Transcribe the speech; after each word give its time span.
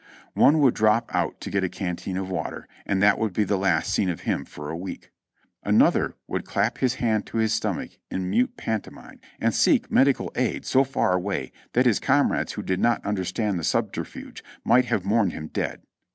One 0.33 0.57
would 0.61 0.73
drop 0.73 1.11
out 1.13 1.39
to 1.41 1.51
get 1.51 1.63
a 1.63 1.69
canteen 1.69 2.17
of 2.17 2.27
water, 2.27 2.67
and 2.87 3.03
that 3.03 3.19
would 3.19 3.33
be 3.33 3.43
the 3.43 3.55
last 3.55 3.93
seen 3.93 4.09
of 4.09 4.21
him 4.21 4.45
for 4.45 4.71
a 4.71 4.75
week. 4.75 5.11
Another 5.61 6.15
would 6.25 6.43
clap 6.43 6.79
his 6.79 6.95
hand 6.95 7.27
to 7.27 7.37
his 7.37 7.53
stomach 7.53 7.99
in 8.09 8.27
mute 8.27 8.57
pantomime, 8.57 9.19
and 9.39 9.53
seek 9.53 9.91
medi 9.91 10.13
cal 10.15 10.31
aid 10.35 10.65
so 10.65 10.83
far 10.83 11.13
away 11.13 11.51
that 11.73 11.85
his 11.85 11.99
comrades 11.99 12.53
who 12.53 12.63
did 12.63 12.79
not 12.79 13.05
understand 13.05 13.59
the 13.59 13.63
subterfuge 13.63 14.43
might 14.65 14.85
have 14.85 15.05
mourned 15.05 15.33
him 15.33 15.49
dead. 15.49 15.83